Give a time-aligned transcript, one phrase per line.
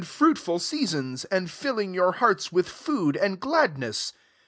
[0.03, 4.13] 225 fruitful seasons, and filling your hearts with food and gladness."